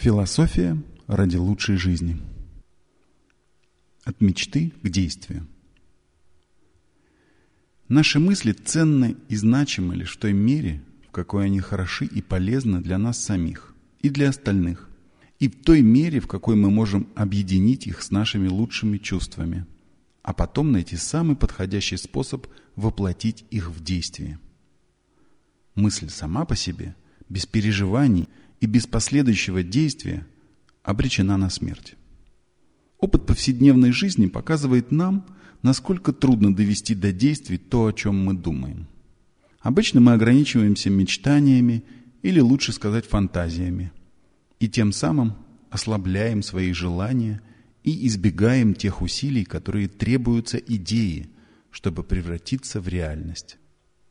Философия 0.00 0.82
ради 1.08 1.36
лучшей 1.36 1.76
жизни. 1.76 2.16
От 4.02 4.22
мечты 4.22 4.72
к 4.82 4.88
действию. 4.88 5.46
Наши 7.86 8.18
мысли 8.18 8.52
ценны 8.52 9.16
и 9.28 9.36
значимы 9.36 9.94
лишь 9.94 10.16
в 10.16 10.18
той 10.18 10.32
мере, 10.32 10.82
в 11.06 11.10
какой 11.10 11.44
они 11.44 11.60
хороши 11.60 12.06
и 12.06 12.22
полезны 12.22 12.80
для 12.80 12.96
нас 12.96 13.22
самих 13.22 13.74
и 14.00 14.08
для 14.08 14.30
остальных, 14.30 14.88
и 15.38 15.50
в 15.50 15.62
той 15.62 15.82
мере, 15.82 16.20
в 16.20 16.26
какой 16.26 16.56
мы 16.56 16.70
можем 16.70 17.06
объединить 17.14 17.86
их 17.86 18.00
с 18.00 18.10
нашими 18.10 18.48
лучшими 18.48 18.96
чувствами, 18.96 19.66
а 20.22 20.32
потом 20.32 20.72
найти 20.72 20.96
самый 20.96 21.36
подходящий 21.36 21.98
способ 21.98 22.46
воплотить 22.74 23.44
их 23.50 23.68
в 23.68 23.84
действие. 23.84 24.38
Мысль 25.74 26.08
сама 26.08 26.46
по 26.46 26.56
себе, 26.56 26.96
без 27.30 27.46
переживаний– 27.46 28.28
и 28.60 28.66
без 28.66 28.86
последующего 28.86 29.62
действия 29.62 30.26
обречена 30.82 31.36
на 31.36 31.50
смерть. 31.50 31.94
Опыт 32.98 33.26
повседневной 33.26 33.92
жизни 33.92 34.26
показывает 34.26 34.92
нам, 34.92 35.26
насколько 35.62 36.12
трудно 36.12 36.54
довести 36.54 36.94
до 36.94 37.12
действий 37.12 37.58
то, 37.58 37.86
о 37.86 37.92
чем 37.92 38.22
мы 38.22 38.34
думаем. 38.34 38.86
Обычно 39.60 40.00
мы 40.00 40.12
ограничиваемся 40.12 40.90
мечтаниями 40.90 41.82
или, 42.22 42.40
лучше 42.40 42.72
сказать, 42.72 43.06
фантазиями, 43.06 43.92
и 44.58 44.68
тем 44.68 44.92
самым 44.92 45.34
ослабляем 45.70 46.42
свои 46.42 46.72
желания 46.72 47.40
и 47.82 48.06
избегаем 48.06 48.74
тех 48.74 49.00
усилий, 49.00 49.44
которые 49.44 49.88
требуются 49.88 50.58
идеи, 50.58 51.30
чтобы 51.70 52.02
превратиться 52.04 52.80
в 52.80 52.88
реальность. 52.88 53.58